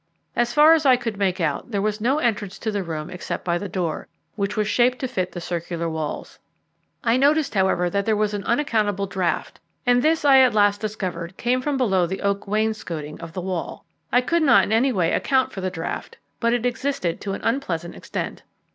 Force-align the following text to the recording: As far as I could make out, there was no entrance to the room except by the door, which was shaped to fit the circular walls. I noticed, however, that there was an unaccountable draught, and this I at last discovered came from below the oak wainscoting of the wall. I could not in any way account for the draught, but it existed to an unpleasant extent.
As 0.35 0.51
far 0.51 0.73
as 0.73 0.83
I 0.83 0.95
could 0.95 1.17
make 1.19 1.39
out, 1.39 1.69
there 1.69 1.79
was 1.79 2.01
no 2.01 2.17
entrance 2.17 2.57
to 2.57 2.71
the 2.71 2.81
room 2.81 3.11
except 3.11 3.45
by 3.45 3.59
the 3.59 3.69
door, 3.69 4.07
which 4.33 4.57
was 4.57 4.67
shaped 4.67 4.97
to 4.97 5.07
fit 5.07 5.31
the 5.33 5.39
circular 5.39 5.87
walls. 5.87 6.39
I 7.03 7.17
noticed, 7.17 7.53
however, 7.53 7.87
that 7.87 8.07
there 8.07 8.15
was 8.15 8.33
an 8.33 8.43
unaccountable 8.45 9.05
draught, 9.05 9.59
and 9.85 10.01
this 10.01 10.25
I 10.25 10.39
at 10.39 10.55
last 10.55 10.81
discovered 10.81 11.37
came 11.37 11.61
from 11.61 11.77
below 11.77 12.07
the 12.07 12.21
oak 12.23 12.47
wainscoting 12.47 13.21
of 13.21 13.33
the 13.33 13.41
wall. 13.41 13.85
I 14.11 14.21
could 14.21 14.41
not 14.41 14.63
in 14.63 14.71
any 14.71 14.91
way 14.91 15.11
account 15.13 15.51
for 15.53 15.61
the 15.61 15.69
draught, 15.69 16.17
but 16.39 16.51
it 16.51 16.65
existed 16.65 17.21
to 17.21 17.33
an 17.33 17.43
unpleasant 17.43 17.93
extent. 17.95 18.41